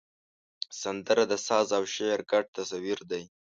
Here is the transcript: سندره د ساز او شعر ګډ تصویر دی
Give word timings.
سندره 0.81 1.23
د 1.31 1.33
ساز 1.47 1.67
او 1.77 1.83
شعر 1.93 2.19
ګډ 2.31 2.45
تصویر 2.57 2.99
دی 3.11 3.23